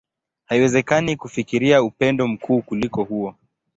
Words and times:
Haiwezekani 0.45 1.15
kufikiria 1.15 1.83
upendo 1.83 2.27
mkuu 2.27 2.61
kuliko 2.61 3.03
huo. 3.03 3.35